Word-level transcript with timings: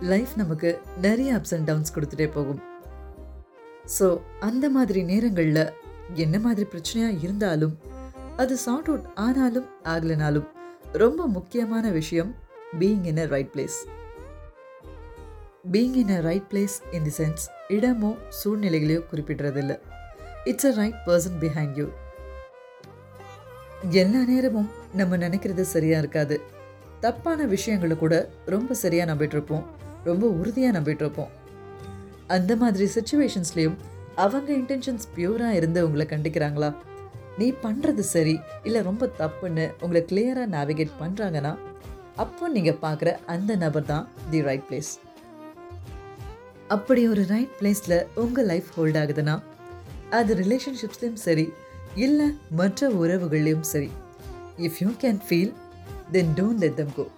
Life 0.00 0.32
நமக்கு 0.36 0.70
நிறைய 1.00 1.38
ups 1.38 1.54
and 1.54 1.66
downs 1.70 1.94
கொடுத்துட்டே 1.94 2.26
போகும். 2.32 2.60
ஸோ 3.98 4.06
அந்த 4.40 4.70
மாதிரி 4.70 5.02
நேரங்களில் 5.02 5.72
என்ன 6.14 6.38
மாதிரி 6.38 6.66
பிரச்சனையாக 6.72 7.20
இருந்தாலும் 7.24 7.74
அது 8.36 8.56
சார்ட் 8.56 8.88
அவுட் 8.88 9.06
ஆனாலும் 9.14 9.68
ஆகலைனாலும் 9.84 10.46
ரொம்ப 10.92 11.26
முக்கியமான 11.26 11.90
விஷயம் 11.90 12.34
being 12.80 13.04
in 13.04 13.18
a 13.18 13.26
right 13.26 13.52
place 13.54 13.78
being 15.74 15.96
in 16.02 16.14
a 16.16 16.20
right 16.20 16.48
place 16.50 16.76
in 16.92 17.02
the 17.02 17.14
sense 17.20 17.44
இடமோ 17.68 18.10
சூழ்நிலைகளையோ 18.40 19.02
குறிப்பிடுறதில்ல. 19.10 19.78
It's 20.44 20.68
a 20.70 20.72
right 20.80 20.98
person 21.06 21.38
behind 21.44 21.78
you 21.80 21.86
எல்லா 24.02 24.20
நேரமும் 24.32 24.68
நம்ம 24.94 25.16
நினைக்கிறது 25.16 25.60
சரியாக 25.60 26.02
இருக்காது. 26.02 26.36
தப்பான 27.00 27.44
விஷயங்களை 27.44 27.96
கூட 27.96 28.14
ரொம்ப 28.46 28.74
சரியாக 28.74 29.14
நம்பிட்டு 29.14 29.36
இருப்போம். 29.36 29.64
ரொம்ப 30.04 30.26
உறுதியாக 30.26 30.80
நம்பிட்டுருப்போம். 30.80 31.28
அந்த 32.26 32.56
மாதிரி 32.56 32.90
சுச்சுவேஷன்ஸ்லேயும் 32.94 33.76
அவங்க 34.14 34.52
இன்டென்ஷன்ஸ் 34.52 35.06
பியூராக 35.16 35.52
இருந்து 35.52 35.84
உங்களை 35.84 36.06
கண்டிக்கிறாங்களா? 36.10 36.74
நீ 37.38 37.52
பண்ணுறது 37.62 38.00
சரி 38.00 38.40
இல்லை 38.62 38.82
ரொம்ப 38.82 39.10
தப்புன்னு 39.18 39.72
உங்களை 39.80 40.04
கிளியராக 40.10 40.46
நேவிகேட் 40.46 40.98
பண்ணுறாங்கன்னா 41.00 41.56
அப்போ 42.16 42.48
நீங்கள் 42.48 42.78
பார்க்குற 42.82 43.16
அந்த 43.24 43.56
நபர் 43.56 43.84
தான் 43.84 44.08
தி 44.30 44.40
ரைட் 44.40 44.62
பிளேஸ் 44.70 44.98
அப்படி 46.68 47.08
ஒரு 47.08 47.24
ரைட் 47.24 47.54
பிளேஸில் 47.60 48.06
உங்கள் 48.14 48.46
லைஃப் 48.46 48.70
ஹோல்ட் 48.76 48.96
ஆகுதுன்னா 48.96 49.42
அது 50.10 50.34
ரிலேஷன்ஷிப்ஸ்லேயும் 50.34 51.22
சரி 51.24 51.52
இல்லை 51.94 52.38
மற்ற 52.50 52.90
உறவுகள்லையும் 52.90 53.60
சரி. 53.60 53.90
If 54.58 54.78
you 54.80 54.88
can 55.02 55.20
feel 55.28 55.52
then 56.12 56.32
don't 56.36 56.58
let 56.58 56.76
them 56.76 56.94
go 56.94 57.10